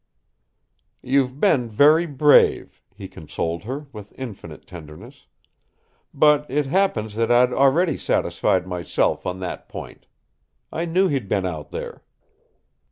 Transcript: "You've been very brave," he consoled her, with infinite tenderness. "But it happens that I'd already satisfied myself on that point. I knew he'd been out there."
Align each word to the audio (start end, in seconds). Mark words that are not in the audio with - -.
"You've 1.03 1.39
been 1.39 1.69
very 1.69 2.07
brave," 2.07 2.81
he 2.95 3.07
consoled 3.07 3.65
her, 3.65 3.85
with 3.93 4.15
infinite 4.17 4.65
tenderness. 4.65 5.27
"But 6.11 6.49
it 6.49 6.65
happens 6.65 7.13
that 7.13 7.31
I'd 7.31 7.53
already 7.53 7.97
satisfied 7.97 8.65
myself 8.65 9.27
on 9.27 9.41
that 9.41 9.69
point. 9.69 10.07
I 10.71 10.85
knew 10.85 11.07
he'd 11.07 11.29
been 11.29 11.45
out 11.45 11.69
there." 11.69 12.01